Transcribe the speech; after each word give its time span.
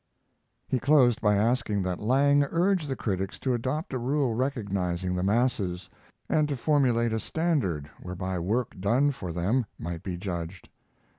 He 0.67 0.79
closed 0.79 1.21
by 1.21 1.35
asking 1.35 1.83
that 1.83 1.99
Lang 1.99 2.43
urge 2.45 2.87
the 2.87 2.95
critics 2.95 3.37
to 3.37 3.53
adopt 3.53 3.93
a 3.93 3.99
rule 3.99 4.33
recognizing 4.33 5.13
the 5.15 5.21
masses, 5.21 5.91
and 6.27 6.47
to 6.47 6.57
formulate 6.57 7.13
a 7.13 7.19
standard 7.19 7.87
whereby 8.01 8.39
work 8.39 8.79
done 8.79 9.11
for 9.11 9.31
them 9.31 9.67
might 9.77 10.01
be 10.01 10.17
judged. 10.17 10.69